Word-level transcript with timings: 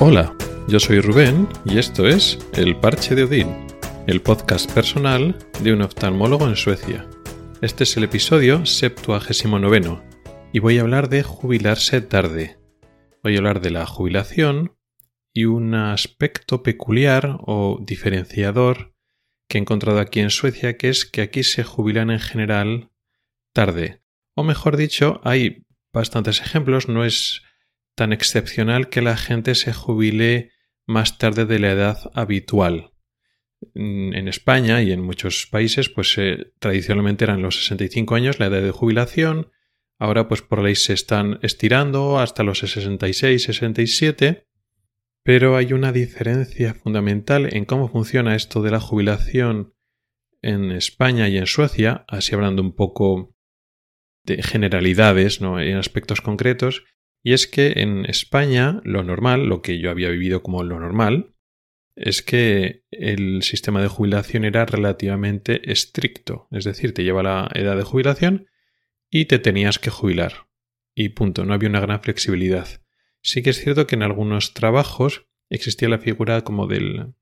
Hola, 0.00 0.34
yo 0.66 0.80
soy 0.80 0.98
Rubén 1.00 1.48
y 1.64 1.78
esto 1.78 2.08
es 2.08 2.36
El 2.54 2.76
Parche 2.76 3.14
de 3.14 3.22
Odín, 3.22 3.48
el 4.08 4.20
podcast 4.20 4.70
personal 4.72 5.38
de 5.62 5.72
un 5.72 5.82
oftalmólogo 5.82 6.48
en 6.48 6.56
Suecia. 6.56 7.08
Este 7.62 7.84
es 7.84 7.96
el 7.96 8.02
episodio 8.02 8.66
79 8.66 10.02
y 10.52 10.58
voy 10.58 10.78
a 10.78 10.80
hablar 10.80 11.08
de 11.08 11.22
jubilarse 11.22 12.00
tarde. 12.00 12.58
Voy 13.22 13.36
a 13.36 13.38
hablar 13.38 13.60
de 13.60 13.70
la 13.70 13.86
jubilación 13.86 14.76
y 15.32 15.44
un 15.44 15.76
aspecto 15.76 16.64
peculiar 16.64 17.38
o 17.42 17.78
diferenciador 17.80 18.96
que 19.48 19.58
he 19.58 19.60
encontrado 19.60 20.00
aquí 20.00 20.18
en 20.18 20.30
Suecia, 20.30 20.76
que 20.76 20.88
es 20.88 21.04
que 21.04 21.22
aquí 21.22 21.44
se 21.44 21.62
jubilan 21.62 22.10
en 22.10 22.20
general 22.20 22.90
tarde. 23.52 24.02
O 24.34 24.42
mejor 24.42 24.76
dicho, 24.76 25.20
hay 25.22 25.64
bastantes 25.92 26.40
ejemplos, 26.40 26.88
no 26.88 27.04
es 27.04 27.43
tan 27.94 28.12
excepcional 28.12 28.88
que 28.88 29.02
la 29.02 29.16
gente 29.16 29.54
se 29.54 29.72
jubile 29.72 30.52
más 30.86 31.18
tarde 31.18 31.46
de 31.46 31.58
la 31.58 31.72
edad 31.72 32.10
habitual. 32.14 32.92
En 33.74 34.28
España 34.28 34.82
y 34.82 34.92
en 34.92 35.00
muchos 35.00 35.46
países, 35.46 35.88
pues 35.88 36.18
eh, 36.18 36.52
tradicionalmente 36.58 37.24
eran 37.24 37.40
los 37.40 37.56
65 37.64 38.14
años 38.14 38.38
la 38.38 38.46
edad 38.46 38.62
de 38.62 38.70
jubilación. 38.70 39.50
Ahora, 39.98 40.28
pues 40.28 40.42
por 40.42 40.62
ley 40.62 40.74
se 40.74 40.92
están 40.92 41.38
estirando 41.42 42.18
hasta 42.18 42.42
los 42.42 42.58
66, 42.58 43.42
67. 43.42 44.46
Pero 45.22 45.56
hay 45.56 45.72
una 45.72 45.92
diferencia 45.92 46.74
fundamental 46.74 47.48
en 47.54 47.64
cómo 47.64 47.88
funciona 47.88 48.34
esto 48.36 48.60
de 48.60 48.70
la 48.70 48.80
jubilación 48.80 49.74
en 50.42 50.70
España 50.72 51.26
y 51.28 51.38
en 51.38 51.46
Suecia, 51.46 52.04
así 52.06 52.34
hablando 52.34 52.60
un 52.60 52.74
poco 52.74 53.34
de 54.24 54.42
generalidades, 54.42 55.40
¿no? 55.40 55.58
en 55.58 55.78
aspectos 55.78 56.20
concretos, 56.20 56.84
y 57.24 57.32
es 57.32 57.46
que 57.46 57.72
en 57.76 58.04
España 58.04 58.82
lo 58.84 59.02
normal, 59.02 59.46
lo 59.46 59.62
que 59.62 59.78
yo 59.78 59.90
había 59.90 60.10
vivido 60.10 60.42
como 60.42 60.62
lo 60.62 60.78
normal, 60.78 61.34
es 61.96 62.20
que 62.20 62.84
el 62.90 63.42
sistema 63.42 63.80
de 63.80 63.88
jubilación 63.88 64.44
era 64.44 64.66
relativamente 64.66 65.72
estricto, 65.72 66.48
es 66.50 66.64
decir, 66.64 66.92
te 66.92 67.02
lleva 67.02 67.22
la 67.22 67.50
edad 67.54 67.76
de 67.76 67.82
jubilación 67.82 68.48
y 69.10 69.24
te 69.24 69.38
tenías 69.38 69.78
que 69.78 69.88
jubilar. 69.88 70.48
Y 70.94 71.10
punto, 71.10 71.46
no 71.46 71.54
había 71.54 71.70
una 71.70 71.80
gran 71.80 72.02
flexibilidad. 72.02 72.82
Sí 73.22 73.42
que 73.42 73.50
es 73.50 73.60
cierto 73.60 73.86
que 73.86 73.94
en 73.94 74.02
algunos 74.02 74.52
trabajos 74.52 75.26
existía 75.48 75.88
la 75.88 75.98
figura 75.98 76.42
como 76.42 76.66
del 76.66 77.14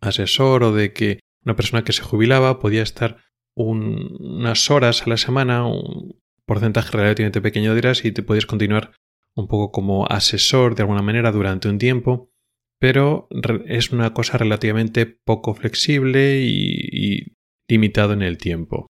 asesor 0.00 0.64
o 0.64 0.72
de 0.72 0.92
que 0.92 1.20
una 1.44 1.54
persona 1.54 1.84
que 1.84 1.92
se 1.92 2.02
jubilaba 2.02 2.58
podía 2.58 2.82
estar 2.82 3.18
unas 3.54 4.68
horas 4.68 5.02
a 5.02 5.10
la 5.10 5.16
semana, 5.16 5.64
un 5.64 6.20
porcentaje 6.44 6.96
relativamente 6.96 7.40
pequeño 7.40 7.72
de 7.72 7.78
horas 7.78 8.04
y 8.04 8.10
te 8.10 8.24
podías 8.24 8.46
continuar 8.46 8.92
un 9.36 9.48
poco 9.48 9.72
como 9.72 10.06
asesor 10.06 10.74
de 10.74 10.82
alguna 10.82 11.02
manera 11.02 11.32
durante 11.32 11.68
un 11.68 11.78
tiempo, 11.78 12.30
pero 12.78 13.28
es 13.66 13.90
una 13.90 14.12
cosa 14.12 14.38
relativamente 14.38 15.06
poco 15.06 15.54
flexible 15.54 16.40
y, 16.42 17.36
limitado 17.68 18.12
en 18.12 18.22
el 18.22 18.36
tiempo. 18.36 18.86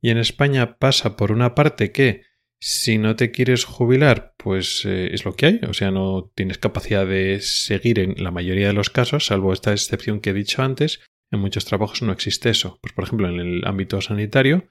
Y 0.00 0.10
en 0.10 0.18
España 0.18 0.78
pasa 0.78 1.16
por 1.16 1.32
una 1.32 1.54
parte 1.54 1.90
que 1.90 2.22
si 2.60 2.98
no 2.98 3.16
te 3.16 3.30
quieres 3.30 3.64
jubilar, 3.64 4.34
pues 4.38 4.84
eh, 4.84 5.12
es 5.12 5.24
lo 5.24 5.34
que 5.34 5.46
hay, 5.46 5.60
o 5.68 5.74
sea, 5.74 5.90
no 5.90 6.30
tienes 6.34 6.58
capacidad 6.58 7.06
de 7.06 7.40
seguir 7.40 7.98
en 7.98 8.22
la 8.22 8.30
mayoría 8.30 8.68
de 8.68 8.72
los 8.72 8.90
casos, 8.90 9.26
salvo 9.26 9.52
esta 9.52 9.72
excepción 9.72 10.20
que 10.20 10.30
he 10.30 10.34
dicho 10.34 10.62
antes, 10.62 11.00
en 11.32 11.40
muchos 11.40 11.64
trabajos 11.64 12.00
no 12.02 12.12
existe 12.12 12.50
eso. 12.50 12.78
Pues 12.80 12.92
por 12.94 13.04
ejemplo, 13.04 13.28
en 13.28 13.40
el 13.40 13.66
ámbito 13.66 14.00
sanitario, 14.00 14.70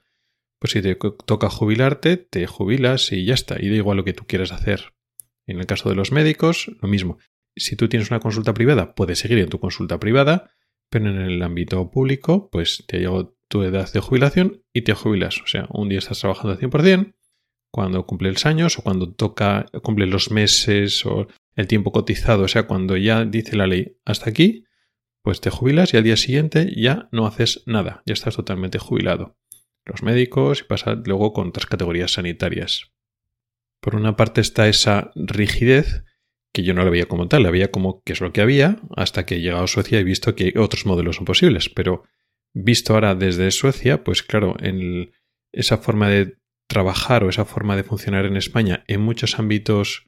pues 0.64 0.72
si 0.72 0.80
te 0.80 0.96
toca 1.26 1.50
jubilarte, 1.50 2.16
te 2.16 2.46
jubilas 2.46 3.12
y 3.12 3.26
ya 3.26 3.34
está, 3.34 3.60
y 3.60 3.68
da 3.68 3.76
igual 3.76 3.98
lo 3.98 4.04
que 4.04 4.14
tú 4.14 4.24
quieras 4.26 4.50
hacer. 4.50 4.94
En 5.46 5.58
el 5.58 5.66
caso 5.66 5.90
de 5.90 5.94
los 5.94 6.10
médicos, 6.10 6.70
lo 6.80 6.88
mismo. 6.88 7.18
Si 7.54 7.76
tú 7.76 7.90
tienes 7.90 8.10
una 8.10 8.18
consulta 8.18 8.54
privada, 8.54 8.94
puedes 8.94 9.18
seguir 9.18 9.40
en 9.40 9.50
tu 9.50 9.60
consulta 9.60 10.00
privada, 10.00 10.52
pero 10.88 11.10
en 11.10 11.20
el 11.20 11.42
ámbito 11.42 11.90
público, 11.90 12.48
pues 12.50 12.82
te 12.88 12.96
llegado 12.96 13.36
tu 13.46 13.62
edad 13.62 13.92
de 13.92 14.00
jubilación 14.00 14.62
y 14.72 14.80
te 14.80 14.94
jubilas. 14.94 15.42
O 15.42 15.46
sea, 15.46 15.66
un 15.68 15.90
día 15.90 15.98
estás 15.98 16.20
trabajando 16.20 16.52
al 16.54 16.58
100%, 16.58 17.14
cuando 17.70 18.06
cumple 18.06 18.32
los 18.32 18.46
años 18.46 18.78
o 18.78 18.82
cuando 18.82 19.12
toca, 19.12 19.66
cumple 19.82 20.06
los 20.06 20.30
meses 20.30 21.04
o 21.04 21.26
el 21.56 21.66
tiempo 21.66 21.92
cotizado, 21.92 22.44
o 22.44 22.48
sea, 22.48 22.62
cuando 22.62 22.96
ya 22.96 23.26
dice 23.26 23.54
la 23.54 23.66
ley 23.66 23.98
hasta 24.06 24.30
aquí, 24.30 24.64
pues 25.20 25.42
te 25.42 25.50
jubilas 25.50 25.92
y 25.92 25.98
al 25.98 26.04
día 26.04 26.16
siguiente 26.16 26.72
ya 26.74 27.10
no 27.12 27.26
haces 27.26 27.64
nada, 27.66 28.02
ya 28.06 28.14
estás 28.14 28.36
totalmente 28.36 28.78
jubilado 28.78 29.36
los 29.86 30.02
médicos 30.02 30.60
y 30.60 30.64
pasa 30.64 30.94
luego 31.04 31.32
con 31.32 31.48
otras 31.48 31.66
categorías 31.66 32.12
sanitarias. 32.12 32.92
Por 33.80 33.96
una 33.96 34.16
parte 34.16 34.40
está 34.40 34.68
esa 34.68 35.10
rigidez 35.14 36.04
que 36.52 36.62
yo 36.62 36.72
no 36.72 36.84
la 36.84 36.90
veía 36.90 37.06
como 37.06 37.28
tal, 37.28 37.42
la 37.42 37.50
veía 37.50 37.70
como 37.70 38.02
que 38.02 38.12
es 38.12 38.20
lo 38.20 38.32
que 38.32 38.40
había 38.40 38.78
hasta 38.96 39.26
que 39.26 39.36
he 39.36 39.40
llegado 39.40 39.64
a 39.64 39.68
Suecia 39.68 39.98
y 39.98 40.02
he 40.02 40.04
visto 40.04 40.34
que 40.34 40.54
otros 40.56 40.86
modelos 40.86 41.16
son 41.16 41.24
posibles, 41.24 41.68
pero 41.68 42.04
visto 42.54 42.94
ahora 42.94 43.14
desde 43.14 43.50
Suecia, 43.50 44.04
pues 44.04 44.22
claro, 44.22 44.56
en 44.60 45.12
esa 45.52 45.78
forma 45.78 46.08
de 46.08 46.38
trabajar 46.68 47.24
o 47.24 47.28
esa 47.28 47.44
forma 47.44 47.76
de 47.76 47.84
funcionar 47.84 48.24
en 48.24 48.36
España 48.36 48.84
en 48.86 49.00
muchos 49.00 49.38
ámbitos 49.38 50.06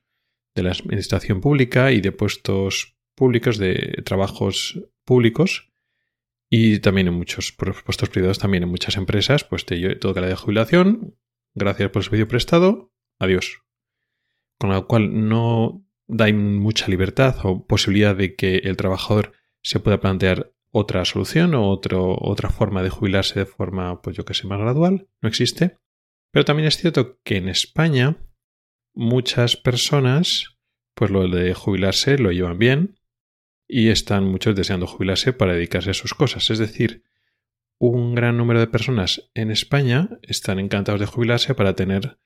de 0.54 0.62
la 0.62 0.70
administración 0.70 1.40
pública 1.40 1.92
y 1.92 2.00
de 2.00 2.12
puestos 2.12 2.96
públicos, 3.16 3.58
de 3.58 4.02
trabajos 4.04 4.80
públicos, 5.04 5.68
y 6.48 6.78
también 6.78 7.08
en 7.08 7.14
muchos 7.14 7.52
puestos 7.52 8.08
privados, 8.08 8.38
también 8.38 8.62
en 8.62 8.68
muchas 8.68 8.96
empresas, 8.96 9.44
pues 9.44 9.66
te 9.66 9.96
toca 9.96 10.20
la 10.20 10.28
de 10.28 10.36
jubilación, 10.36 11.16
gracias 11.54 11.90
por 11.90 12.00
el 12.00 12.04
servicio 12.04 12.28
prestado, 12.28 12.92
adiós. 13.18 13.62
Con 14.58 14.70
lo 14.70 14.86
cual 14.86 15.28
no 15.28 15.84
da 16.06 16.32
mucha 16.32 16.88
libertad 16.88 17.36
o 17.42 17.66
posibilidad 17.66 18.14
de 18.14 18.36
que 18.36 18.58
el 18.58 18.76
trabajador 18.76 19.32
se 19.62 19.80
pueda 19.80 20.00
plantear 20.00 20.52
otra 20.70 21.04
solución 21.04 21.54
o 21.54 21.68
otro, 21.68 22.16
otra 22.20 22.50
forma 22.50 22.82
de 22.82 22.90
jubilarse 22.90 23.40
de 23.40 23.46
forma, 23.46 24.00
pues 24.02 24.16
yo 24.16 24.24
que 24.24 24.34
sé, 24.34 24.46
más 24.46 24.60
gradual. 24.60 25.08
No 25.20 25.28
existe. 25.28 25.78
Pero 26.30 26.44
también 26.44 26.68
es 26.68 26.76
cierto 26.76 27.18
que 27.24 27.36
en 27.36 27.48
España 27.48 28.18
muchas 28.94 29.56
personas, 29.56 30.58
pues 30.94 31.10
lo 31.10 31.26
de 31.28 31.54
jubilarse 31.54 32.18
lo 32.18 32.30
llevan 32.30 32.58
bien 32.58 32.98
y 33.68 33.88
están 33.88 34.24
muchos 34.24 34.54
deseando 34.54 34.86
jubilarse 34.86 35.32
para 35.32 35.54
dedicarse 35.54 35.90
a 35.90 35.94
sus 35.94 36.14
cosas. 36.14 36.50
Es 36.50 36.58
decir, 36.58 37.04
un 37.78 38.14
gran 38.14 38.36
número 38.36 38.60
de 38.60 38.66
personas 38.68 39.30
en 39.34 39.50
España 39.50 40.08
están 40.22 40.58
encantados 40.58 41.00
de 41.00 41.06
jubilarse 41.06 41.54
para 41.54 41.74
tener 41.74 42.18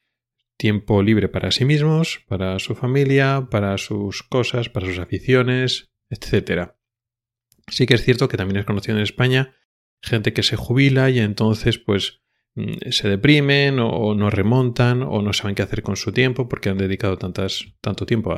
tiempo 0.56 1.03
libre 1.03 1.28
para 1.28 1.51
sí 1.51 1.65
mismos, 1.65 2.23
para 2.28 2.59
su 2.59 2.75
familia, 2.75 3.49
para 3.51 3.78
sus 3.78 4.23
cosas, 4.23 4.69
para 4.69 4.87
sus 4.87 4.99
aficiones, 4.99 5.91
etc. 6.11 6.73
Sí 7.69 7.87
que 7.87 7.95
es 7.95 8.05
cierto 8.05 8.28
que 8.28 8.37
también 8.37 8.59
es 8.59 8.67
conocido 8.67 8.97
en 8.97 9.03
España 9.03 9.55
gente 10.03 10.33
que 10.33 10.43
se 10.43 10.57
jubila 10.57 11.11
y 11.11 11.19
entonces 11.19 11.78
pues 11.78 12.21
mm, 12.55 12.91
se 12.91 13.09
deprimen 13.09 13.78
o, 13.81 14.15
no 14.15 14.31
remontan 14.31 15.03
o 15.03 15.22
no 15.22 15.33
saben 15.33 15.55
qué 15.55 15.62
hacer 15.62 15.83
con 15.83 15.97
su 15.97 16.12
tiempo 16.12 16.49
porque 16.49 16.69
han 16.69 16.78
dedicado 16.78 17.19
tantas, 17.19 17.67
tanto 17.81 18.07
tiempo 18.07 18.34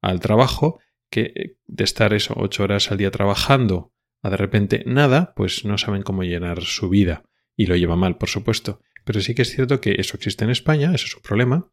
al 0.00 0.20
trabajo 0.20 0.80
que 1.12 1.58
de 1.66 1.84
estar 1.84 2.14
eso 2.14 2.34
ocho 2.36 2.64
horas 2.64 2.90
al 2.90 2.98
día 2.98 3.10
trabajando 3.12 3.92
a 4.22 4.30
de 4.30 4.36
repente 4.36 4.82
nada, 4.86 5.34
pues 5.36 5.64
no 5.64 5.78
saben 5.78 6.02
cómo 6.02 6.24
llenar 6.24 6.62
su 6.62 6.88
vida. 6.88 7.24
Y 7.56 7.66
lo 7.66 7.76
lleva 7.76 7.96
mal, 7.96 8.16
por 8.16 8.30
supuesto. 8.30 8.80
Pero 9.04 9.20
sí 9.20 9.34
que 9.34 9.42
es 9.42 9.54
cierto 9.54 9.80
que 9.80 9.96
eso 9.98 10.16
existe 10.16 10.44
en 10.44 10.50
España, 10.50 10.92
eso 10.94 11.06
es 11.06 11.14
un 11.14 11.22
problema. 11.22 11.70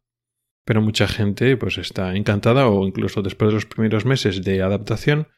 Pero 0.64 0.82
mucha 0.82 1.08
gente 1.08 1.56
pues 1.56 1.78
está 1.78 2.14
encantada 2.14 2.68
o 2.68 2.86
incluso 2.86 3.22
después 3.22 3.48
de 3.48 3.54
los 3.54 3.66
primeros 3.66 4.04
meses 4.04 4.44
de 4.44 4.62
adaptación, 4.62 5.28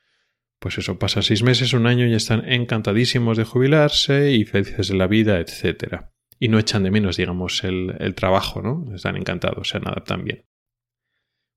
pues 0.59 0.79
eso 0.79 0.99
pasa 0.99 1.23
seis 1.23 1.43
meses, 1.43 1.73
un 1.75 1.87
año 1.87 2.07
y 2.07 2.15
están 2.15 2.51
encantadísimos 2.51 3.37
de 3.37 3.45
jubilarse 3.45 4.33
y 4.33 4.45
felices 4.45 4.89
de 4.89 4.97
la 4.97 5.07
vida, 5.07 5.39
etc. 5.39 6.07
Y 6.41 6.49
no 6.49 6.59
echan 6.59 6.83
de 6.83 6.91
menos, 6.91 7.17
digamos, 7.17 7.63
el, 7.63 7.95
el 8.01 8.15
trabajo, 8.15 8.63
¿no? 8.63 8.93
Están 8.95 9.17
encantados, 9.17 9.69
se 9.69 9.79
adaptan 9.79 10.25
bien. 10.25 10.45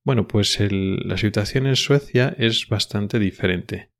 Bueno, 0.05 0.27
pues 0.27 0.59
la 0.69 1.17
situación 1.17 1.65
en 1.65 1.75
Suecia 1.75 2.35
es 2.37 2.69
bastante 2.69 3.17
diferente. 3.17 3.91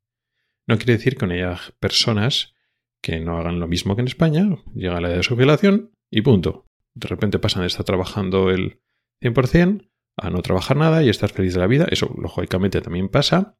No 0.68 0.78
quiere 0.78 0.92
decir 0.94 1.16
que 1.16 1.26
no 1.26 1.34
haya 1.34 1.58
personas 1.80 2.54
que 3.02 3.18
no 3.18 3.38
hagan 3.38 3.58
lo 3.58 3.66
mismo 3.66 3.96
que 3.96 4.02
en 4.02 4.08
España, 4.08 4.48
llega 4.72 5.00
la 5.00 5.08
edad 5.08 5.16
de 5.16 5.22
su 5.24 5.34
jubilación 5.34 5.90
y 6.10 6.22
punto. 6.22 6.64
De 6.94 7.08
repente 7.08 7.40
pasan 7.40 7.62
de 7.62 7.66
estar 7.66 7.84
trabajando 7.84 8.50
el 8.50 8.80
100% 9.20 9.90
a 10.16 10.30
no 10.30 10.42
trabajar 10.42 10.76
nada 10.76 11.02
y 11.02 11.08
estar 11.08 11.30
feliz 11.30 11.54
de 11.54 11.60
la 11.60 11.66
vida. 11.66 11.86
Eso 11.90 12.14
lógicamente 12.16 12.80
también 12.80 13.08
pasa. 13.08 13.58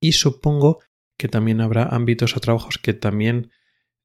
Y 0.00 0.12
supongo 0.12 0.80
que 1.16 1.28
también 1.28 1.60
habrá 1.60 1.84
ámbitos 1.84 2.36
o 2.36 2.40
trabajos 2.40 2.78
que 2.78 2.92
también 2.92 3.52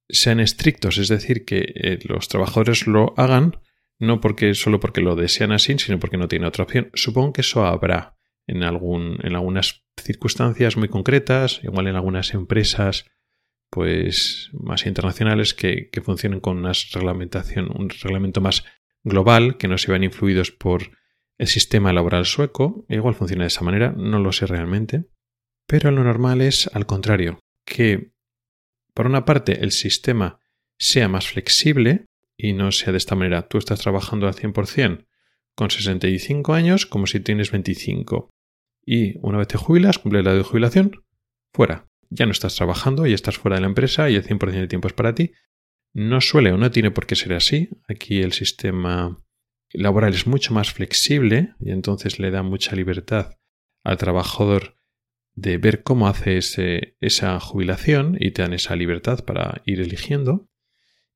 sean 0.07 0.39
estrictos, 0.39 0.99
es 0.99 1.07
decir, 1.07 1.43
que 1.43 1.73
eh, 1.75 1.99
los 2.03 2.27
trabajadores 2.27 2.85
lo 2.87 3.13
hagan 3.17 3.59
no 3.99 4.21
porque 4.21 4.53
solo 4.53 4.79
porque 4.79 5.01
lo 5.01 5.15
desean 5.15 5.51
así, 5.51 5.77
sino 5.77 5.99
porque 5.99 6.17
no 6.17 6.27
tiene 6.27 6.47
otra 6.47 6.63
opción. 6.63 6.89
Supongo 6.93 7.33
que 7.33 7.41
eso 7.41 7.65
habrá 7.65 8.17
en, 8.47 8.63
algún, 8.63 9.19
en 9.23 9.35
algunas 9.35 9.83
circunstancias 10.01 10.77
muy 10.77 10.87
concretas, 10.87 11.59
igual 11.63 11.87
en 11.87 11.95
algunas 11.95 12.33
empresas 12.33 13.05
pues 13.69 14.49
más 14.53 14.87
internacionales 14.87 15.53
que, 15.53 15.89
que 15.91 16.01
funcionen 16.01 16.39
con 16.39 16.57
una 16.57 16.71
reglamentación, 16.91 17.69
un 17.75 17.89
reglamento 17.89 18.41
más 18.41 18.65
global, 19.03 19.57
que 19.57 19.67
no 19.67 19.77
se 19.77 19.91
vean 19.91 20.03
influidos 20.03 20.51
por 20.51 20.91
el 21.37 21.47
sistema 21.47 21.93
laboral 21.93 22.25
sueco. 22.25 22.85
Igual 22.89 23.13
funciona 23.13 23.43
de 23.43 23.49
esa 23.49 23.63
manera, 23.63 23.93
no 23.95 24.19
lo 24.19 24.31
sé 24.31 24.47
realmente. 24.47 25.05
Pero 25.67 25.91
lo 25.91 26.03
normal 26.03 26.41
es 26.41 26.67
al 26.73 26.87
contrario, 26.87 27.39
que 27.65 28.11
por 28.95 29.05
una 29.05 29.25
parte 29.25 29.63
el 29.63 29.71
sistema 29.71 30.39
sea 30.79 31.07
más 31.07 31.27
flexible 31.27 32.05
y 32.41 32.53
no 32.53 32.71
sea 32.71 32.93
de 32.93 32.97
esta 32.97 33.15
manera. 33.15 33.47
Tú 33.47 33.57
estás 33.57 33.81
trabajando 33.81 34.25
al 34.25 34.33
100% 34.33 35.05
con 35.55 35.69
65 35.69 36.53
años 36.53 36.85
como 36.85 37.05
si 37.05 37.19
tienes 37.19 37.51
25. 37.51 38.29
Y 38.85 39.17
una 39.19 39.37
vez 39.37 39.49
te 39.49 39.57
jubilas, 39.57 39.99
cumple 39.99 40.23
la 40.23 40.33
de 40.33 40.43
jubilación, 40.43 41.03
fuera. 41.53 41.87
Ya 42.09 42.25
no 42.25 42.31
estás 42.31 42.55
trabajando, 42.55 43.05
y 43.05 43.13
estás 43.13 43.37
fuera 43.37 43.57
de 43.57 43.61
la 43.61 43.67
empresa 43.67 44.09
y 44.09 44.15
el 44.15 44.25
100% 44.25 44.51
del 44.51 44.67
tiempo 44.69 44.87
es 44.87 44.93
para 44.93 45.13
ti. 45.13 45.33
No 45.93 46.21
suele 46.21 46.53
o 46.53 46.57
no 46.57 46.71
tiene 46.71 46.91
por 46.91 47.05
qué 47.05 47.15
ser 47.15 47.33
así. 47.33 47.69
Aquí 47.89 48.21
el 48.21 48.31
sistema 48.31 49.21
laboral 49.73 50.13
es 50.13 50.25
mucho 50.25 50.53
más 50.53 50.71
flexible 50.71 51.53
y 51.59 51.71
entonces 51.71 52.19
le 52.19 52.31
da 52.31 52.41
mucha 52.41 52.75
libertad 52.75 53.37
al 53.83 53.97
trabajador 53.97 54.77
de 55.35 55.57
ver 55.57 55.83
cómo 55.83 56.07
hace 56.07 56.39
esa 56.99 57.39
jubilación 57.39 58.17
y 58.19 58.31
te 58.31 58.41
dan 58.41 58.53
esa 58.53 58.75
libertad 58.75 59.23
para 59.25 59.61
ir 59.65 59.81
eligiendo. 59.81 60.48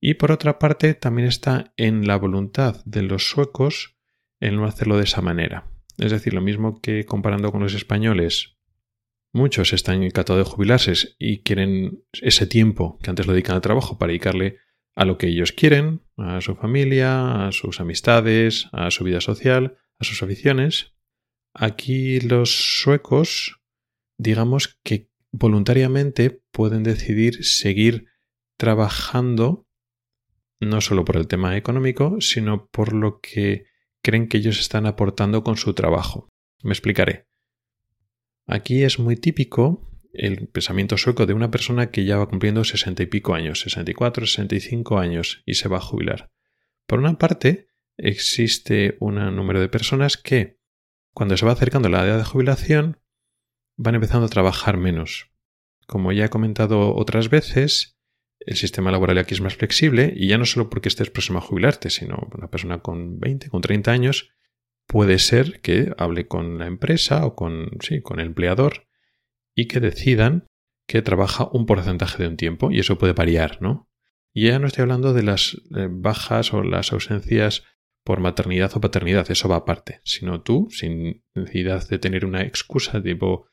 Y 0.05 0.15
por 0.15 0.33
otra 0.33 0.59
parte, 0.59 0.95
también 0.95 1.29
está 1.29 1.73
en 1.77 2.05
la 2.05 2.17
voluntad 2.17 2.83
de 2.83 3.03
los 3.03 3.29
suecos 3.29 3.95
el 4.41 4.57
no 4.57 4.65
hacerlo 4.65 4.97
de 4.97 5.05
esa 5.05 5.21
manera. 5.21 5.71
Es 5.97 6.11
decir, 6.11 6.33
lo 6.33 6.41
mismo 6.41 6.81
que 6.81 7.05
comparando 7.05 7.53
con 7.53 7.61
los 7.61 7.73
españoles, 7.73 8.57
muchos 9.31 9.71
están 9.71 10.03
encantados 10.03 10.45
de 10.45 10.51
jubilarse 10.51 11.15
y 11.17 11.41
quieren 11.43 12.03
ese 12.21 12.45
tiempo 12.47 12.99
que 13.01 13.11
antes 13.11 13.27
lo 13.27 13.31
dedican 13.31 13.55
al 13.55 13.61
trabajo 13.61 13.97
para 13.97 14.09
dedicarle 14.09 14.57
a 14.93 15.05
lo 15.05 15.17
que 15.17 15.27
ellos 15.27 15.53
quieren, 15.53 16.01
a 16.17 16.41
su 16.41 16.55
familia, 16.55 17.47
a 17.47 17.53
sus 17.53 17.79
amistades, 17.79 18.67
a 18.73 18.91
su 18.91 19.05
vida 19.05 19.21
social, 19.21 19.77
a 19.99 20.03
sus 20.03 20.21
aficiones. 20.21 20.97
Aquí 21.53 22.19
los 22.19 22.81
suecos, 22.81 23.61
digamos 24.17 24.81
que 24.83 25.09
voluntariamente 25.31 26.43
pueden 26.51 26.83
decidir 26.83 27.45
seguir 27.45 28.07
trabajando 28.57 29.65
no 30.65 30.81
solo 30.81 31.05
por 31.05 31.17
el 31.17 31.27
tema 31.27 31.57
económico, 31.57 32.19
sino 32.19 32.67
por 32.67 32.93
lo 32.93 33.19
que 33.19 33.65
creen 34.01 34.27
que 34.27 34.37
ellos 34.37 34.59
están 34.59 34.85
aportando 34.85 35.43
con 35.43 35.57
su 35.57 35.73
trabajo. 35.73 36.29
Me 36.61 36.71
explicaré. 36.71 37.27
Aquí 38.45 38.83
es 38.83 38.99
muy 38.99 39.15
típico 39.15 39.89
el 40.13 40.47
pensamiento 40.47 40.97
sueco 40.97 41.25
de 41.25 41.33
una 41.33 41.49
persona 41.49 41.89
que 41.89 42.05
ya 42.05 42.17
va 42.17 42.29
cumpliendo 42.29 42.63
sesenta 42.63 43.01
y 43.01 43.07
pico 43.07 43.33
años, 43.33 43.61
64, 43.61 44.27
65 44.27 44.99
años 44.99 45.41
y 45.45 45.55
se 45.55 45.67
va 45.67 45.77
a 45.77 45.81
jubilar. 45.81 46.31
Por 46.85 46.99
una 46.99 47.17
parte, 47.17 47.67
existe 47.97 48.95
un 48.99 49.15
número 49.35 49.59
de 49.59 49.69
personas 49.69 50.17
que, 50.17 50.59
cuando 51.13 51.35
se 51.35 51.45
va 51.45 51.53
acercando 51.53 51.89
la 51.89 52.05
edad 52.05 52.17
de 52.17 52.23
jubilación, 52.25 52.99
van 53.75 53.95
empezando 53.95 54.27
a 54.27 54.29
trabajar 54.29 54.77
menos. 54.77 55.31
Como 55.87 56.11
ya 56.11 56.25
he 56.25 56.29
comentado 56.29 56.95
otras 56.95 57.29
veces, 57.29 57.97
el 58.45 58.55
sistema 58.55 58.91
laboral 58.91 59.17
aquí 59.17 59.33
es 59.33 59.41
más 59.41 59.55
flexible 59.55 60.13
y 60.15 60.27
ya 60.27 60.37
no 60.37 60.45
solo 60.45 60.69
porque 60.69 60.89
estés 60.89 61.09
próximo 61.09 61.39
a 61.39 61.41
jubilarte, 61.41 61.89
sino 61.89 62.29
una 62.35 62.49
persona 62.49 62.79
con 62.81 63.19
20, 63.19 63.49
con 63.49 63.61
30 63.61 63.91
años 63.91 64.29
puede 64.87 65.19
ser 65.19 65.61
que 65.61 65.93
hable 65.97 66.27
con 66.27 66.59
la 66.59 66.67
empresa 66.67 67.25
o 67.25 67.35
con, 67.35 67.69
sí, 67.81 68.01
con 68.01 68.19
el 68.19 68.27
empleador 68.27 68.87
y 69.55 69.67
que 69.67 69.79
decidan 69.79 70.47
que 70.87 71.01
trabaja 71.01 71.49
un 71.51 71.65
porcentaje 71.65 72.21
de 72.21 72.29
un 72.29 72.37
tiempo 72.37 72.71
y 72.71 72.79
eso 72.79 72.97
puede 72.97 73.13
variar, 73.13 73.61
¿no? 73.61 73.89
Y 74.33 74.47
ya 74.47 74.59
no 74.59 74.67
estoy 74.67 74.81
hablando 74.81 75.13
de 75.13 75.23
las 75.23 75.61
eh, 75.75 75.87
bajas 75.89 76.53
o 76.53 76.63
las 76.63 76.91
ausencias 76.91 77.63
por 78.03 78.19
maternidad 78.19 78.71
o 78.75 78.81
paternidad, 78.81 79.29
eso 79.31 79.47
va 79.47 79.57
aparte, 79.57 80.01
sino 80.03 80.41
tú, 80.41 80.67
sin 80.71 81.23
necesidad 81.35 81.87
de 81.87 81.99
tener 81.99 82.25
una 82.25 82.41
excusa 82.41 83.01
tipo, 83.01 83.47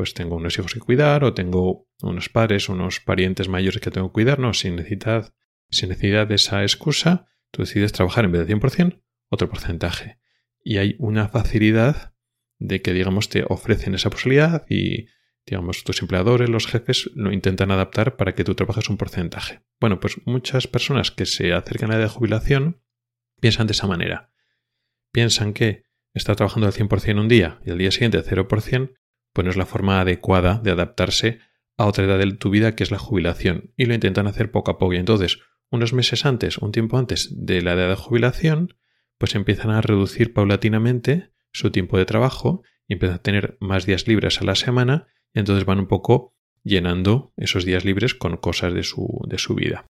pues 0.00 0.14
tengo 0.14 0.36
unos 0.36 0.58
hijos 0.58 0.72
que 0.72 0.80
cuidar 0.80 1.24
o 1.24 1.34
tengo 1.34 1.86
unos 2.00 2.30
padres, 2.30 2.70
unos 2.70 3.00
parientes 3.00 3.50
mayores 3.50 3.82
que 3.82 3.90
tengo 3.90 4.08
que 4.08 4.14
cuidar, 4.14 4.38
no, 4.38 4.54
sin 4.54 4.76
necesidad, 4.76 5.34
sin 5.68 5.90
necesidad 5.90 6.26
de 6.26 6.36
esa 6.36 6.62
excusa, 6.62 7.26
tú 7.50 7.60
decides 7.60 7.92
trabajar 7.92 8.24
en 8.24 8.32
vez 8.32 8.46
de 8.46 8.56
100%, 8.56 9.02
otro 9.28 9.50
porcentaje. 9.50 10.18
Y 10.64 10.78
hay 10.78 10.96
una 10.98 11.28
facilidad 11.28 12.14
de 12.58 12.80
que, 12.80 12.94
digamos, 12.94 13.28
te 13.28 13.44
ofrecen 13.46 13.94
esa 13.94 14.08
posibilidad 14.08 14.64
y 14.70 15.08
digamos, 15.44 15.84
tus 15.84 16.00
empleadores, 16.00 16.48
los 16.48 16.66
jefes, 16.66 17.10
lo 17.14 17.30
intentan 17.30 17.70
adaptar 17.70 18.16
para 18.16 18.34
que 18.34 18.42
tú 18.42 18.54
trabajes 18.54 18.88
un 18.88 18.96
porcentaje. 18.96 19.60
Bueno, 19.80 20.00
pues 20.00 20.16
muchas 20.24 20.66
personas 20.66 21.10
que 21.10 21.26
se 21.26 21.52
acercan 21.52 21.90
a 21.90 21.92
la 21.92 21.98
edad 21.98 22.08
de 22.08 22.14
jubilación 22.14 22.80
piensan 23.38 23.66
de 23.66 23.72
esa 23.72 23.86
manera. 23.86 24.32
Piensan 25.12 25.52
que 25.52 25.82
estar 26.14 26.36
trabajando 26.36 26.68
al 26.68 26.72
100% 26.72 27.20
un 27.20 27.28
día 27.28 27.60
y 27.66 27.70
al 27.70 27.76
día 27.76 27.90
siguiente 27.90 28.16
al 28.16 28.24
0%, 28.24 28.94
pues 29.42 29.52
es 29.52 29.56
la 29.56 29.66
forma 29.66 30.00
adecuada 30.00 30.60
de 30.62 30.70
adaptarse 30.70 31.40
a 31.76 31.86
otra 31.86 32.04
edad 32.04 32.18
de 32.18 32.30
tu 32.32 32.50
vida 32.50 32.74
que 32.74 32.82
es 32.82 32.90
la 32.90 32.98
jubilación. 32.98 33.72
Y 33.76 33.86
lo 33.86 33.94
intentan 33.94 34.26
hacer 34.26 34.50
poco 34.50 34.70
a 34.70 34.78
poco. 34.78 34.92
Y 34.92 34.98
entonces, 34.98 35.40
unos 35.70 35.92
meses 35.92 36.26
antes, 36.26 36.58
un 36.58 36.72
tiempo 36.72 36.98
antes 36.98 37.30
de 37.32 37.62
la 37.62 37.72
edad 37.72 37.88
de 37.88 37.94
jubilación, 37.94 38.76
pues 39.18 39.34
empiezan 39.34 39.70
a 39.70 39.80
reducir 39.80 40.34
paulatinamente 40.34 41.32
su 41.52 41.70
tiempo 41.70 41.96
de 41.96 42.04
trabajo 42.04 42.62
y 42.86 42.94
empiezan 42.94 43.18
a 43.18 43.22
tener 43.22 43.56
más 43.60 43.86
días 43.86 44.06
libres 44.06 44.40
a 44.40 44.44
la 44.44 44.54
semana 44.54 45.06
y 45.32 45.38
entonces 45.38 45.64
van 45.64 45.78
un 45.78 45.86
poco 45.86 46.34
llenando 46.62 47.32
esos 47.36 47.64
días 47.64 47.84
libres 47.84 48.14
con 48.14 48.36
cosas 48.36 48.74
de 48.74 48.82
su, 48.82 49.24
de 49.26 49.38
su 49.38 49.54
vida. 49.54 49.86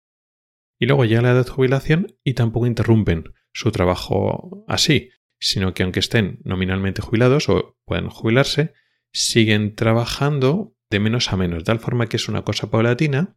Y 0.78 0.86
luego 0.86 1.04
llega 1.04 1.22
la 1.22 1.32
edad 1.32 1.44
de 1.44 1.50
jubilación 1.50 2.16
y 2.24 2.34
tampoco 2.34 2.66
interrumpen 2.66 3.34
su 3.52 3.72
trabajo 3.72 4.64
así, 4.68 5.10
sino 5.38 5.74
que 5.74 5.82
aunque 5.82 6.00
estén 6.00 6.40
nominalmente 6.44 7.02
jubilados 7.02 7.48
o 7.48 7.76
puedan 7.84 8.08
jubilarse, 8.10 8.74
siguen 9.12 9.74
trabajando 9.74 10.74
de 10.90 11.00
menos 11.00 11.32
a 11.32 11.36
menos, 11.36 11.58
de 11.58 11.64
tal 11.64 11.80
forma 11.80 12.08
que 12.08 12.16
es 12.16 12.28
una 12.28 12.42
cosa 12.42 12.70
paulatina 12.70 13.36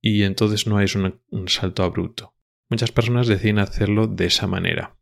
y 0.00 0.22
entonces 0.22 0.66
no 0.66 0.80
es 0.80 0.94
un, 0.94 1.20
salto 1.48 1.82
abrupto. 1.82 2.34
Muchas 2.70 2.92
personas 2.92 3.26
deciden 3.26 3.58
hacerlo 3.58 4.06
de 4.06 4.26
esa 4.26 4.46
manera. 4.46 4.98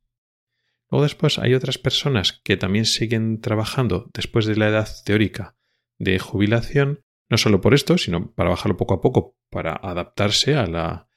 Luego 0.90 1.04
después 1.04 1.38
hay 1.38 1.54
otras 1.54 1.78
personas 1.78 2.40
que 2.44 2.56
también 2.56 2.86
siguen 2.86 3.40
trabajando 3.40 4.10
después 4.14 4.46
de 4.46 4.56
la 4.56 4.68
edad 4.68 4.88
teórica 5.04 5.56
de 5.98 6.18
jubilación, 6.18 7.04
no 7.28 7.38
solo 7.38 7.60
por 7.60 7.74
esto, 7.74 7.98
sino 7.98 8.32
para 8.34 8.50
bajarlo 8.50 8.76
poco 8.76 8.94
a 8.94 9.00
poco, 9.00 9.36
para 9.50 9.72
adaptarse 9.72 10.54
a 10.54 11.08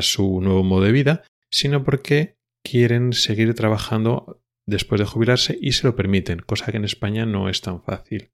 su 0.00 0.40
nuevo 0.40 0.64
modo 0.64 0.84
de 0.84 0.92
vida, 0.92 1.24
sino 1.50 1.84
porque 1.84 2.38
quieren 2.62 3.12
seguir 3.12 3.54
trabajando 3.54 4.42
después 4.66 4.98
de 4.98 5.06
jubilarse 5.06 5.58
y 5.60 5.72
se 5.72 5.86
lo 5.86 5.94
permiten, 5.94 6.40
cosa 6.40 6.70
que 6.70 6.78
en 6.78 6.84
España 6.84 7.26
no 7.26 7.48
es 7.48 7.60
tan 7.60 7.82
fácil. 7.82 8.32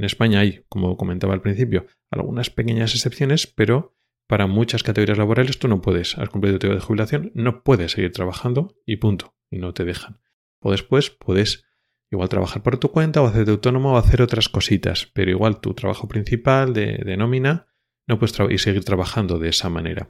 En 0.00 0.04
España 0.04 0.40
hay, 0.40 0.64
como 0.70 0.96
comentaba 0.96 1.34
al 1.34 1.42
principio, 1.42 1.84
algunas 2.10 2.48
pequeñas 2.48 2.94
excepciones, 2.94 3.46
pero 3.46 3.98
para 4.26 4.46
muchas 4.46 4.82
categorías 4.82 5.18
laborales 5.18 5.58
tú 5.58 5.68
no 5.68 5.82
puedes, 5.82 6.16
al 6.16 6.30
cumplir 6.30 6.58
tu 6.58 6.68
de 6.68 6.80
jubilación, 6.80 7.32
no 7.34 7.62
puedes 7.62 7.92
seguir 7.92 8.10
trabajando 8.10 8.74
y 8.86 8.96
punto, 8.96 9.34
y 9.50 9.58
no 9.58 9.74
te 9.74 9.84
dejan. 9.84 10.18
O 10.62 10.70
después 10.70 11.10
puedes 11.10 11.66
Igual 12.10 12.30
trabajar 12.30 12.62
por 12.62 12.78
tu 12.78 12.90
cuenta 12.90 13.20
o 13.20 13.26
hacerte 13.26 13.50
autónomo 13.50 13.92
o 13.92 13.96
hacer 13.98 14.22
otras 14.22 14.48
cositas, 14.48 15.06
pero 15.12 15.30
igual 15.30 15.60
tu 15.60 15.74
trabajo 15.74 16.08
principal 16.08 16.72
de, 16.72 17.16
nómina 17.18 17.68
no 18.08 18.18
puedes 18.18 18.34
y 18.50 18.56
seguir 18.56 18.82
trabajando 18.82 19.38
de 19.38 19.50
esa 19.50 19.68
manera. 19.68 20.08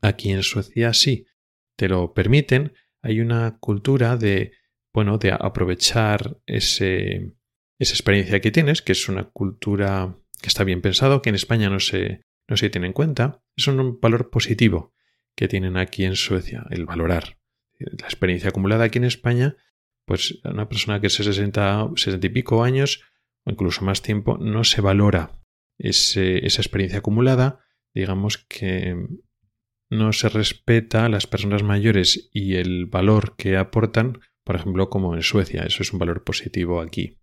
Aquí 0.00 0.32
en 0.32 0.42
Suecia 0.42 0.94
sí, 0.94 1.26
te 1.76 1.88
lo 1.88 2.14
permiten. 2.14 2.72
Hay 3.02 3.20
una 3.20 3.58
cultura 3.60 4.16
de, 4.16 4.54
bueno, 4.94 5.18
de 5.18 5.30
aprovechar 5.30 6.38
ese, 6.46 7.36
esa 7.84 7.94
experiencia 7.94 8.40
que 8.40 8.50
tienes, 8.50 8.82
que 8.82 8.92
es 8.92 9.08
una 9.08 9.24
cultura 9.24 10.16
que 10.40 10.48
está 10.48 10.64
bien 10.64 10.82
pensado, 10.82 11.22
que 11.22 11.30
en 11.30 11.36
España 11.36 11.70
no 11.70 11.80
se, 11.80 12.22
no 12.48 12.56
se 12.56 12.70
tiene 12.70 12.88
en 12.88 12.92
cuenta. 12.92 13.42
Es 13.56 13.66
un 13.66 14.00
valor 14.00 14.30
positivo 14.30 14.92
que 15.36 15.48
tienen 15.48 15.76
aquí 15.76 16.04
en 16.04 16.16
Suecia, 16.16 16.66
el 16.70 16.84
valorar. 16.84 17.38
La 17.78 18.06
experiencia 18.06 18.50
acumulada 18.50 18.84
aquí 18.84 18.98
en 18.98 19.04
España 19.04 19.56
pues 20.04 20.40
una 20.44 20.68
persona 20.68 21.00
que 21.00 21.10
se 21.10 21.24
60, 21.24 21.90
60 21.96 22.26
y 22.26 22.30
pico 22.30 22.62
años 22.62 23.02
o 23.44 23.50
incluso 23.50 23.84
más 23.84 24.02
tiempo 24.02 24.38
no 24.38 24.64
se 24.64 24.80
valora 24.80 25.40
esa 25.78 26.20
experiencia 26.60 27.00
acumulada, 27.00 27.60
digamos 27.94 28.38
que 28.38 28.96
no 29.90 30.12
se 30.12 30.28
respeta 30.28 31.04
a 31.04 31.08
las 31.08 31.26
personas 31.26 31.62
mayores 31.62 32.30
y 32.32 32.54
el 32.54 32.86
valor 32.86 33.34
que 33.36 33.56
aportan, 33.56 34.20
por 34.44 34.56
ejemplo, 34.56 34.88
como 34.88 35.14
en 35.14 35.22
Suecia, 35.22 35.62
eso 35.62 35.82
es 35.82 35.92
un 35.92 35.98
valor 35.98 36.22
positivo 36.22 36.80
aquí. 36.80 37.18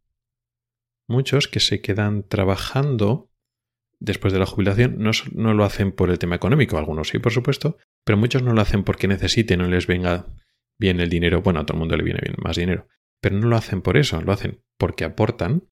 Muchos 1.08 1.48
que 1.48 1.60
se 1.60 1.82
quedan 1.82 2.28
trabajando 2.28 3.32
después 4.02 4.34
de 4.34 4.40
la 4.40 4.46
jubilación. 4.46 4.96
No, 4.98 5.12
no, 5.34 5.54
lo 5.54 5.64
hacen 5.64 5.94
por 5.94 6.10
el 6.10 6.20
tema 6.20 6.36
económico, 6.36 6.78
algunos 6.78 7.10
sí, 7.10 7.20
por 7.20 7.32
supuesto, 7.32 7.78
pero 8.04 8.18
muchos 8.18 8.44
no 8.44 8.54
lo 8.54 8.62
hacen 8.62 8.84
porque 8.84 9.08
necesiten 9.08 9.62
o 9.62 9.68
les 9.68 9.88
venga 9.88 10.28
bien 10.78 11.00
el 11.00 11.10
dinero, 11.10 11.42
bueno, 11.42 11.60
a 11.60 11.66
todo 11.66 11.76
el 11.76 11.80
mundo 11.80 11.96
le 11.96 12.04
viene 12.04 12.20
bien 12.22 12.36
más 12.44 12.58
dinero, 12.58 12.88
pero 13.22 13.38
no 13.38 13.48
lo 13.48 13.56
hacen 13.56 13.82
por 13.82 13.98
eso, 13.98 14.20
lo 14.22 14.32
hacen 14.34 14.64
porque 14.78 15.06
aportan 15.06 15.70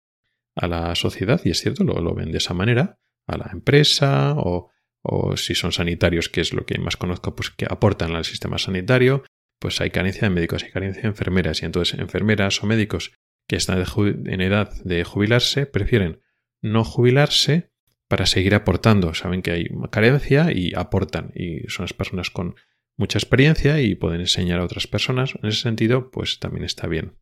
a 0.56 0.68
la 0.68 0.94
sociedad, 0.96 1.40
y 1.46 1.52
es 1.52 1.62
cierto, 1.62 1.84
lo, 1.84 2.02
lo 2.02 2.14
ven 2.14 2.32
de 2.32 2.40
esa 2.40 2.54
manera, 2.54 3.00
a 3.26 3.38
la 3.38 3.50
empresa 3.54 4.34
o, 4.36 4.70
o 5.02 5.38
si 5.38 5.56
son 5.56 5.72
sanitarios, 5.72 6.28
que 6.28 6.42
es 6.42 6.54
lo 6.54 6.66
que 6.66 6.78
más 6.80 6.98
conozco, 6.98 7.36
pues 7.36 7.52
que 7.52 7.66
aportan 7.70 8.16
al 8.16 8.26
sistema 8.26 8.58
sanitario, 8.58 9.24
pues 9.60 9.80
hay 9.80 9.92
carencia 9.92 10.28
de 10.28 10.36
médicos, 10.36 10.64
hay 10.64 10.72
carencia 10.72 11.04
de 11.04 11.08
enfermeras, 11.08 11.62
y 11.62 11.66
entonces 11.66 11.98
enfermeras 11.98 12.62
o 12.62 12.68
médicos 12.68 13.14
que 13.48 13.56
están 13.56 13.84
en 14.26 14.42
edad 14.42 14.74
de 14.84 15.04
jubilarse 15.04 15.66
prefieren 15.66 16.22
no 16.62 16.84
jubilarse 16.84 17.72
para 18.08 18.26
seguir 18.26 18.56
aportando. 18.56 19.14
Saben 19.14 19.42
que 19.42 19.52
hay 19.52 19.70
carencia 19.92 20.52
y 20.52 20.74
aportan. 20.76 21.32
Y 21.36 21.70
son 21.70 21.84
las 21.84 21.94
personas 21.94 22.30
con 22.30 22.56
mucha 22.98 23.20
experiencia 23.20 23.80
y 23.82 23.96
pueden 23.96 24.22
enseñar 24.22 24.60
a 24.60 24.64
otras 24.64 24.88
personas. 24.88 25.36
En 25.42 25.50
ese 25.50 25.62
sentido, 25.62 26.12
pues 26.12 26.40
también 26.40 26.66
está 26.66 26.88
bien. 26.88 27.18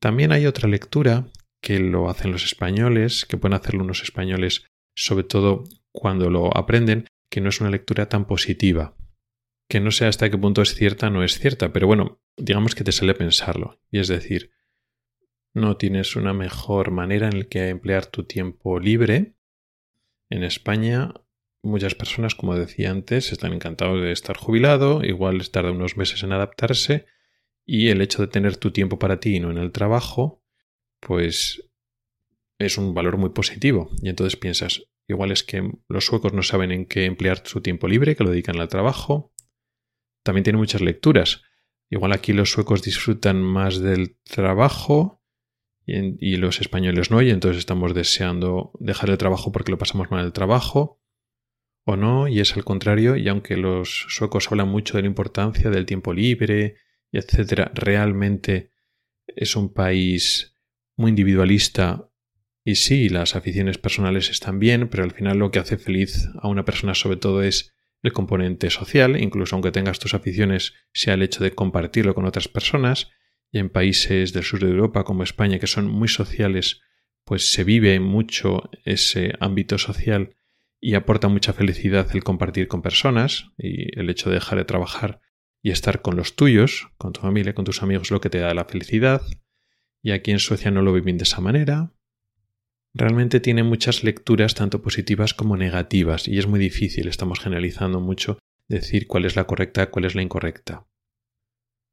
También 0.00 0.32
hay 0.32 0.46
otra 0.46 0.68
lectura 0.68 1.28
que 1.60 1.78
lo 1.78 2.08
hacen 2.08 2.32
los 2.32 2.44
españoles, 2.44 3.26
que 3.26 3.36
pueden 3.36 3.54
hacerlo 3.54 3.84
unos 3.84 4.02
españoles, 4.02 4.64
sobre 4.94 5.24
todo 5.24 5.64
cuando 5.92 6.30
lo 6.30 6.56
aprenden, 6.56 7.06
que 7.30 7.40
no 7.40 7.50
es 7.50 7.60
una 7.60 7.70
lectura 7.70 8.08
tan 8.08 8.26
positiva. 8.26 8.96
Que 9.68 9.80
no 9.80 9.90
sé 9.90 10.06
hasta 10.06 10.30
qué 10.30 10.38
punto 10.38 10.62
es 10.62 10.74
cierta 10.74 11.08
o 11.08 11.10
no 11.10 11.22
es 11.22 11.38
cierta, 11.38 11.72
pero 11.72 11.86
bueno, 11.86 12.22
digamos 12.36 12.74
que 12.74 12.84
te 12.84 12.92
sale 12.92 13.14
pensarlo. 13.14 13.80
Y 13.90 13.98
es 13.98 14.08
decir, 14.08 14.50
no 15.52 15.76
tienes 15.76 16.16
una 16.16 16.32
mejor 16.32 16.90
manera 16.90 17.28
en 17.28 17.40
la 17.40 17.44
que 17.46 17.68
emplear 17.68 18.06
tu 18.06 18.24
tiempo 18.24 18.78
libre. 18.78 19.34
En 20.28 20.44
España, 20.44 21.12
muchas 21.62 21.94
personas, 21.94 22.34
como 22.34 22.54
decía 22.56 22.90
antes, 22.90 23.32
están 23.32 23.52
encantados 23.52 24.00
de 24.00 24.12
estar 24.12 24.36
jubilado, 24.36 25.02
igual 25.04 25.48
tarda 25.50 25.72
unos 25.72 25.96
meses 25.96 26.22
en 26.22 26.32
adaptarse, 26.32 27.06
y 27.66 27.88
el 27.88 28.00
hecho 28.00 28.22
de 28.22 28.28
tener 28.28 28.56
tu 28.56 28.70
tiempo 28.70 28.98
para 28.98 29.20
ti 29.20 29.36
y 29.36 29.40
no 29.40 29.50
en 29.50 29.58
el 29.58 29.72
trabajo, 29.72 30.42
pues 31.00 31.68
es 32.58 32.78
un 32.78 32.94
valor 32.94 33.16
muy 33.16 33.30
positivo. 33.30 33.90
Y 34.02 34.08
entonces 34.08 34.38
piensas, 34.38 34.82
igual 35.08 35.32
es 35.32 35.42
que 35.42 35.72
los 35.88 36.04
suecos 36.04 36.32
no 36.32 36.42
saben 36.42 36.72
en 36.72 36.86
qué 36.86 37.06
emplear 37.06 37.42
su 37.46 37.60
tiempo 37.60 37.88
libre, 37.88 38.14
que 38.14 38.24
lo 38.24 38.30
dedican 38.30 38.60
al 38.60 38.68
trabajo. 38.68 39.32
También 40.22 40.44
tiene 40.44 40.58
muchas 40.58 40.80
lecturas. 40.80 41.42
Igual 41.88 42.12
aquí 42.12 42.32
los 42.32 42.50
suecos 42.50 42.82
disfrutan 42.82 43.42
más 43.42 43.80
del 43.80 44.16
trabajo 44.24 45.19
y, 45.92 46.36
los 46.36 46.60
españoles 46.60 47.10
no, 47.10 47.20
y 47.22 47.30
entonces 47.30 47.58
estamos 47.58 47.94
deseando 47.94 48.72
dejar 48.80 49.10
el 49.10 49.18
trabajo 49.18 49.52
porque 49.52 49.72
lo 49.72 49.78
pasamos 49.78 50.10
mal 50.10 50.24
el 50.24 50.32
trabajo. 50.32 51.00
O 51.84 51.96
no, 51.96 52.28
y 52.28 52.40
es 52.40 52.54
al 52.56 52.64
contrario, 52.64 53.16
y 53.16 53.26
aunque 53.28 53.56
los 53.56 54.06
suecos 54.10 54.50
hablan 54.50 54.68
mucho 54.68 54.96
de 54.96 55.02
la 55.02 55.08
importancia 55.08 55.70
del 55.70 55.86
tiempo 55.86 56.12
libre 56.12 56.76
y 57.10 57.18
etcétera, 57.18 57.72
realmente 57.74 58.70
es 59.26 59.56
un 59.56 59.72
país 59.72 60.56
muy 60.96 61.10
individualista 61.10 62.10
y 62.64 62.74
sí, 62.74 63.08
las 63.08 63.34
aficiones 63.34 63.78
personales 63.78 64.28
están 64.30 64.58
bien, 64.58 64.88
pero 64.88 65.04
al 65.04 65.12
final 65.12 65.38
lo 65.38 65.50
que 65.50 65.58
hace 65.58 65.78
feliz 65.78 66.28
a 66.40 66.48
una 66.48 66.64
persona 66.64 66.94
sobre 66.94 67.16
todo 67.16 67.42
es 67.42 67.74
el 68.02 68.12
componente 68.12 68.70
social, 68.70 69.20
incluso 69.20 69.56
aunque 69.56 69.72
tengas 69.72 69.98
tus 69.98 70.14
aficiones, 70.14 70.74
sea 70.92 71.14
el 71.14 71.22
hecho 71.22 71.42
de 71.42 71.52
compartirlo 71.52 72.14
con 72.14 72.26
otras 72.26 72.48
personas, 72.48 73.10
y 73.52 73.58
en 73.58 73.70
países 73.70 74.32
del 74.32 74.44
sur 74.44 74.60
de 74.60 74.70
Europa 74.70 75.04
como 75.04 75.22
España 75.22 75.58
que 75.58 75.66
son 75.66 75.86
muy 75.86 76.08
sociales, 76.08 76.80
pues 77.24 77.52
se 77.52 77.64
vive 77.64 77.98
mucho 78.00 78.70
ese 78.84 79.34
ámbito 79.40 79.78
social 79.78 80.36
y 80.80 80.94
aporta 80.94 81.28
mucha 81.28 81.52
felicidad 81.52 82.08
el 82.14 82.24
compartir 82.24 82.68
con 82.68 82.82
personas 82.82 83.50
y 83.58 83.98
el 83.98 84.08
hecho 84.08 84.30
de 84.30 84.36
dejar 84.36 84.58
de 84.58 84.64
trabajar 84.64 85.20
y 85.62 85.70
estar 85.70 86.00
con 86.00 86.16
los 86.16 86.36
tuyos, 86.36 86.88
con 86.96 87.12
tu 87.12 87.20
familia, 87.20 87.54
con 87.54 87.64
tus 87.64 87.82
amigos, 87.82 88.10
lo 88.10 88.20
que 88.20 88.30
te 88.30 88.38
da 88.38 88.54
la 88.54 88.64
felicidad. 88.64 89.22
Y 90.02 90.12
aquí 90.12 90.30
en 90.30 90.38
Suecia 90.38 90.70
no 90.70 90.80
lo 90.80 90.92
viven 90.92 91.18
de 91.18 91.24
esa 91.24 91.42
manera. 91.42 91.92
Realmente 92.94 93.40
tiene 93.40 93.62
muchas 93.62 94.02
lecturas 94.02 94.54
tanto 94.54 94.80
positivas 94.80 95.34
como 95.34 95.56
negativas 95.56 96.26
y 96.26 96.38
es 96.38 96.46
muy 96.46 96.58
difícil, 96.58 97.08
estamos 97.08 97.38
generalizando 97.38 98.00
mucho, 98.00 98.38
decir 98.68 99.06
cuál 99.06 99.26
es 99.26 99.36
la 99.36 99.44
correcta, 99.44 99.90
cuál 99.90 100.06
es 100.06 100.14
la 100.14 100.22
incorrecta. 100.22 100.86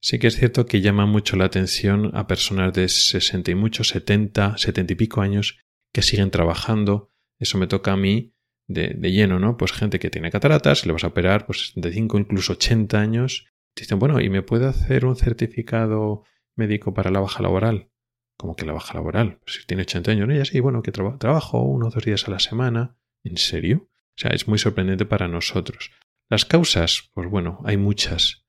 Sí 0.08 0.20
que 0.20 0.28
es 0.28 0.38
cierto 0.38 0.66
que 0.66 0.80
llama 0.80 1.06
mucho 1.06 1.36
la 1.36 1.46
atención 1.46 2.12
a 2.14 2.28
personas 2.28 2.72
de 2.74 2.88
60 2.88 3.52
y 3.52 3.56
muchos, 3.56 3.90
70, 3.90 4.58
70 4.58 4.94
y 4.94 4.96
pico 4.96 5.20
años 5.20 5.60
que 5.94 6.02
siguen 6.02 6.32
trabajando. 6.32 7.12
Eso 7.40 7.58
me 7.58 7.68
toca 7.68 7.92
a 7.92 7.98
mí 7.98 8.34
de, 8.68 8.96
de, 8.98 9.12
lleno, 9.12 9.38
¿no? 9.38 9.58
Pues 9.58 9.74
gente 9.74 10.00
que 10.00 10.10
tiene 10.10 10.32
cataratas, 10.32 10.86
le 10.86 10.94
vas 10.94 11.04
a 11.04 11.08
operar, 11.08 11.46
pues 11.46 11.74
65, 11.74 12.20
incluso 12.20 12.54
80 12.54 13.00
años 13.00 13.48
Dicen, 13.78 14.00
bueno, 14.00 14.20
¿y 14.20 14.30
me 14.30 14.42
puede 14.42 14.66
hacer 14.66 15.06
un 15.06 15.16
certificado 15.16 16.24
médico 16.56 16.94
para 16.94 17.12
la 17.12 17.20
baja 17.20 17.44
laboral? 17.44 17.92
Como 18.36 18.56
que 18.56 18.66
la 18.66 18.74
baja 18.74 18.96
laboral? 18.96 19.38
Pues 19.44 19.58
si 19.58 19.68
tiene 19.68 19.84
80 19.84 20.12
años, 20.12 20.28
¿no? 20.28 20.36
Y 20.36 20.40
así, 20.40 20.60
bueno, 20.60 20.82
que 20.82 20.92
trabajo 20.92 21.62
uno 21.62 21.88
o 21.88 21.90
dos 21.92 22.04
días 22.04 22.28
a 22.28 22.32
la 22.32 22.40
semana. 22.40 22.98
¿En 23.24 23.38
serio? 23.38 23.90
O 23.92 24.20
sea, 24.20 24.32
es 24.32 24.48
muy 24.48 24.58
sorprendente 24.58 25.06
para 25.06 25.28
nosotros. 25.28 25.92
Las 26.28 26.46
causas, 26.46 27.12
pues 27.14 27.30
bueno, 27.30 27.62
hay 27.66 27.78
muchas. 27.78 28.47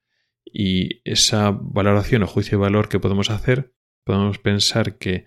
Y 0.52 1.00
esa 1.04 1.50
valoración 1.50 2.22
o 2.22 2.26
juicio 2.26 2.58
de 2.58 2.62
valor 2.62 2.88
que 2.88 3.00
podemos 3.00 3.30
hacer, 3.30 3.74
podemos 4.04 4.38
pensar 4.38 4.98
que 4.98 5.26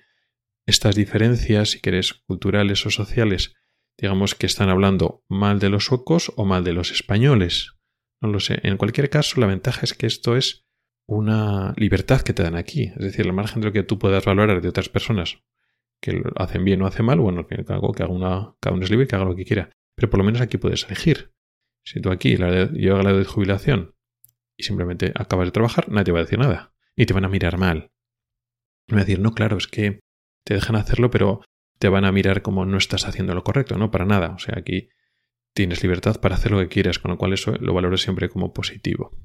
estas 0.65 0.95
diferencias, 0.95 1.71
si 1.71 1.81
querés, 1.81 2.13
culturales 2.13 2.85
o 2.85 2.89
sociales, 2.89 3.55
digamos 3.97 4.35
que 4.35 4.45
están 4.45 4.69
hablando 4.69 5.23
mal 5.27 5.59
de 5.59 5.69
los 5.69 5.85
suecos 5.85 6.31
o 6.35 6.45
mal 6.45 6.63
de 6.63 6.73
los 6.73 6.91
españoles. 6.91 7.73
No 8.21 8.29
lo 8.29 8.39
sé. 8.39 8.59
En 8.63 8.77
cualquier 8.77 9.09
caso, 9.09 9.39
la 9.39 9.47
ventaja 9.47 9.81
es 9.83 9.93
que 9.93 10.07
esto 10.07 10.35
es 10.35 10.65
una 11.07 11.73
libertad 11.77 12.21
que 12.21 12.33
te 12.33 12.43
dan 12.43 12.55
aquí. 12.55 12.83
Es 12.95 13.01
decir, 13.01 13.25
al 13.25 13.33
margen 13.33 13.61
de 13.61 13.67
lo 13.67 13.73
que 13.73 13.83
tú 13.83 13.99
puedas 13.99 14.23
valorar 14.23 14.61
de 14.61 14.69
otras 14.69 14.89
personas 14.89 15.39
que 16.01 16.13
lo 16.13 16.31
hacen 16.37 16.65
bien 16.65 16.81
o 16.81 16.87
hacen 16.87 17.05
mal, 17.05 17.19
bueno, 17.19 17.45
que 17.47 17.63
haga 17.67 18.07
una, 18.07 18.55
cada 18.59 18.75
uno 18.75 18.83
es 18.83 18.89
libre 18.89 19.07
que 19.07 19.15
haga 19.15 19.25
lo 19.25 19.35
que 19.35 19.45
quiera. 19.45 19.69
Pero 19.95 20.09
por 20.09 20.19
lo 20.19 20.23
menos 20.23 20.41
aquí 20.41 20.57
puedes 20.57 20.85
elegir. 20.85 21.33
Si 21.83 21.99
tú 21.99 22.11
aquí 22.11 22.37
llegas 22.37 22.99
a 22.99 23.03
la 23.03 23.13
de 23.13 23.25
jubilación 23.25 23.95
y 24.61 24.63
simplemente 24.63 25.11
acabas 25.15 25.47
de 25.47 25.51
trabajar, 25.51 25.89
nadie 25.89 26.05
te 26.05 26.11
va 26.11 26.19
a 26.19 26.23
decir 26.23 26.39
nada. 26.39 26.73
Ni 26.95 27.05
te 27.05 27.13
van 27.13 27.25
a 27.25 27.29
mirar 27.29 27.57
mal. 27.57 27.91
Me 28.87 28.95
va 28.95 29.01
a 29.01 29.05
decir, 29.05 29.19
no, 29.19 29.33
claro, 29.33 29.57
es 29.57 29.67
que 29.67 30.01
te 30.43 30.53
dejan 30.53 30.75
hacerlo, 30.75 31.09
pero 31.09 31.41
te 31.79 31.89
van 31.89 32.05
a 32.05 32.11
mirar 32.11 32.41
como 32.41 32.65
no 32.65 32.77
estás 32.77 33.07
haciendo 33.07 33.33
lo 33.33 33.43
correcto. 33.43 33.77
No, 33.77 33.89
para 33.89 34.05
nada. 34.05 34.33
O 34.35 34.39
sea, 34.39 34.55
aquí 34.57 34.89
tienes 35.53 35.81
libertad 35.81 36.21
para 36.21 36.35
hacer 36.35 36.51
lo 36.51 36.59
que 36.59 36.67
quieras, 36.67 36.99
con 36.99 37.11
lo 37.11 37.17
cual 37.17 37.33
eso 37.33 37.53
lo 37.59 37.73
valoro 37.73 37.97
siempre 37.97 38.29
como 38.29 38.53
positivo. 38.53 39.17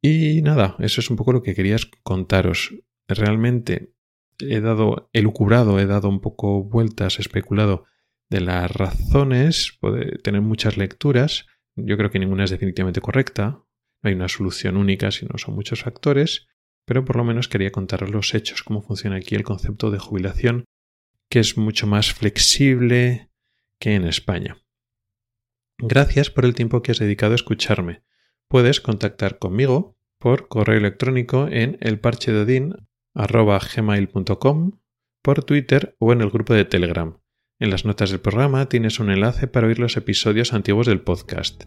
Y 0.00 0.42
nada, 0.42 0.76
eso 0.78 1.00
es 1.00 1.10
un 1.10 1.16
poco 1.16 1.32
lo 1.32 1.42
que 1.42 1.54
querías 1.54 1.86
contaros. 2.04 2.74
Realmente 3.08 3.94
he 4.38 4.60
dado, 4.60 5.10
he 5.12 5.22
lucubrado, 5.22 5.80
he 5.80 5.86
dado 5.86 6.08
un 6.08 6.20
poco 6.20 6.62
vueltas, 6.62 7.18
especulado 7.18 7.84
de 8.30 8.40
las 8.40 8.70
razones, 8.70 9.76
puede 9.80 10.18
tener 10.18 10.42
muchas 10.42 10.76
lecturas. 10.76 11.46
Yo 11.74 11.96
creo 11.96 12.10
que 12.10 12.18
ninguna 12.18 12.44
es 12.44 12.50
definitivamente 12.50 13.00
correcta. 13.00 13.64
No 14.02 14.08
hay 14.08 14.14
una 14.14 14.28
solución 14.28 14.76
única, 14.76 15.10
sino 15.10 15.38
son 15.38 15.54
muchos 15.54 15.82
factores. 15.82 16.46
Pero 16.84 17.04
por 17.04 17.16
lo 17.16 17.24
menos 17.24 17.48
quería 17.48 17.70
contaros 17.70 18.10
los 18.10 18.34
hechos, 18.34 18.62
cómo 18.62 18.80
funciona 18.80 19.16
aquí 19.16 19.34
el 19.34 19.44
concepto 19.44 19.90
de 19.90 19.98
jubilación, 19.98 20.64
que 21.28 21.40
es 21.40 21.58
mucho 21.58 21.86
más 21.86 22.14
flexible 22.14 23.30
que 23.78 23.94
en 23.94 24.04
España. 24.04 24.56
Gracias 25.78 26.30
por 26.30 26.44
el 26.44 26.54
tiempo 26.54 26.82
que 26.82 26.92
has 26.92 26.98
dedicado 26.98 27.32
a 27.32 27.36
escucharme. 27.36 28.02
Puedes 28.48 28.80
contactar 28.80 29.38
conmigo 29.38 29.96
por 30.18 30.48
correo 30.48 30.78
electrónico 30.78 31.46
en 31.48 31.78
elparchedodin.gmail.com, 31.80 34.80
por 35.22 35.44
Twitter 35.44 35.96
o 35.98 36.12
en 36.12 36.22
el 36.22 36.30
grupo 36.30 36.54
de 36.54 36.64
Telegram. 36.64 37.20
En 37.60 37.70
las 37.70 37.84
notas 37.84 38.10
del 38.10 38.20
programa 38.20 38.68
tienes 38.68 38.98
un 38.98 39.10
enlace 39.10 39.46
para 39.46 39.66
oír 39.66 39.78
los 39.78 39.96
episodios 39.96 40.52
antiguos 40.52 40.86
del 40.86 41.02
podcast. 41.02 41.64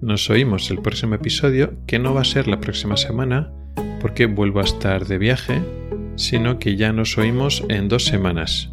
Nos 0.00 0.28
oímos 0.28 0.70
el 0.70 0.82
próximo 0.82 1.14
episodio, 1.14 1.72
que 1.86 1.98
no 1.98 2.12
va 2.12 2.20
a 2.20 2.24
ser 2.24 2.48
la 2.48 2.60
próxima 2.60 2.98
semana, 2.98 3.50
porque 4.00 4.26
vuelvo 4.26 4.60
a 4.60 4.64
estar 4.64 5.06
de 5.06 5.16
viaje, 5.16 5.62
sino 6.16 6.58
que 6.58 6.76
ya 6.76 6.92
nos 6.92 7.16
oímos 7.16 7.64
en 7.70 7.88
dos 7.88 8.04
semanas. 8.04 8.70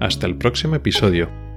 Hasta 0.00 0.26
el 0.26 0.36
próximo 0.36 0.74
episodio. 0.74 1.47